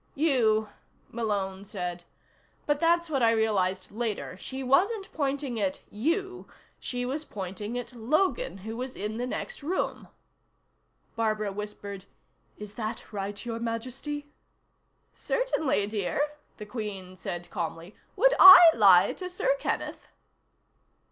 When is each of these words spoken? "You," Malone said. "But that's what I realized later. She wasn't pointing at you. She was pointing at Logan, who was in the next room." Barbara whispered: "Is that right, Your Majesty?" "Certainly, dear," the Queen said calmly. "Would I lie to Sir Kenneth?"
"You," 0.15 0.69
Malone 1.11 1.63
said. 1.63 2.05
"But 2.65 2.79
that's 2.79 3.07
what 3.07 3.21
I 3.21 3.29
realized 3.29 3.91
later. 3.91 4.35
She 4.35 4.63
wasn't 4.63 5.13
pointing 5.13 5.59
at 5.59 5.81
you. 5.91 6.47
She 6.79 7.05
was 7.05 7.23
pointing 7.23 7.77
at 7.77 7.93
Logan, 7.93 8.57
who 8.65 8.75
was 8.75 8.95
in 8.95 9.17
the 9.17 9.27
next 9.27 9.61
room." 9.61 10.07
Barbara 11.15 11.51
whispered: 11.51 12.05
"Is 12.57 12.73
that 12.73 13.13
right, 13.13 13.45
Your 13.45 13.59
Majesty?" 13.59 14.25
"Certainly, 15.13 15.85
dear," 15.85 16.29
the 16.57 16.65
Queen 16.65 17.15
said 17.15 17.51
calmly. 17.51 17.95
"Would 18.15 18.33
I 18.39 18.59
lie 18.73 19.13
to 19.13 19.29
Sir 19.29 19.55
Kenneth?" 19.59 20.07